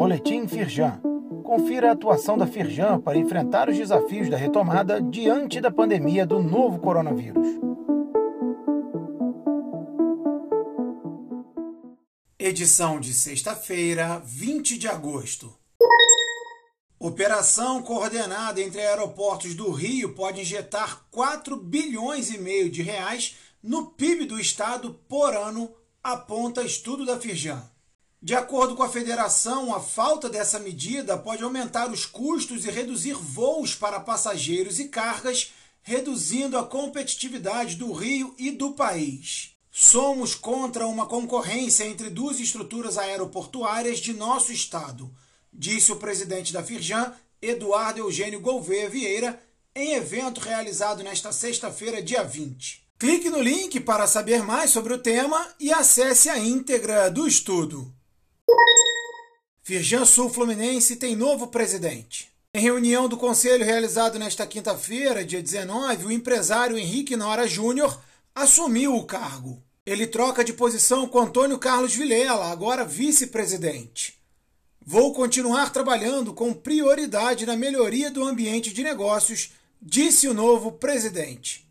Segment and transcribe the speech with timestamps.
[0.00, 0.98] Boletim Firjan.
[1.44, 6.42] Confira a atuação da Firjan para enfrentar os desafios da retomada diante da pandemia do
[6.42, 7.46] novo coronavírus.
[12.38, 15.54] Edição de sexta-feira, 20 de agosto.
[16.98, 23.90] Operação coordenada entre aeroportos do Rio pode injetar 4 bilhões e meio de reais no
[23.90, 25.70] PIB do estado por ano,
[26.02, 27.62] aponta estudo da Firjan.
[28.22, 33.14] De acordo com a federação, a falta dessa medida pode aumentar os custos e reduzir
[33.14, 39.56] voos para passageiros e cargas, reduzindo a competitividade do Rio e do país.
[39.70, 45.10] Somos contra uma concorrência entre duas estruturas aeroportuárias de nosso estado,
[45.50, 49.42] disse o presidente da Firjan, Eduardo Eugênio Gouveia Vieira,
[49.74, 52.84] em evento realizado nesta sexta-feira, dia 20.
[52.98, 57.90] Clique no link para saber mais sobre o tema e acesse a íntegra do estudo.
[59.70, 62.28] Firjan Sul Fluminense tem novo presidente.
[62.52, 68.02] Em reunião do conselho realizado nesta quinta-feira, dia 19, o empresário Henrique Nora Júnior
[68.34, 69.62] assumiu o cargo.
[69.86, 74.20] Ele troca de posição com Antônio Carlos Vilela, agora vice-presidente.
[74.84, 81.64] Vou continuar trabalhando com prioridade na melhoria do ambiente de negócios, disse o novo presidente.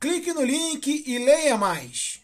[0.00, 2.22] Clique no link e leia mais.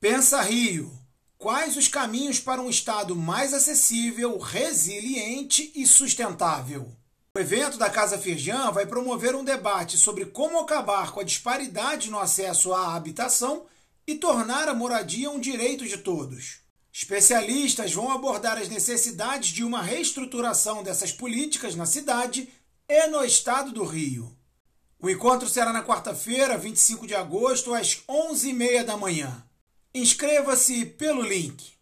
[0.00, 0.97] Pensa Rio.
[1.38, 6.90] Quais os caminhos para um Estado mais acessível, resiliente e sustentável?
[7.32, 12.10] O evento da Casa Firjan vai promover um debate sobre como acabar com a disparidade
[12.10, 13.66] no acesso à habitação
[14.04, 16.58] e tornar a moradia um direito de todos.
[16.92, 22.48] Especialistas vão abordar as necessidades de uma reestruturação dessas políticas na cidade
[22.88, 24.36] e no estado do Rio.
[24.98, 29.47] O encontro será na quarta-feira, 25 de agosto, às 11h30 da manhã.
[29.94, 31.72] Inscreva-se pelo link.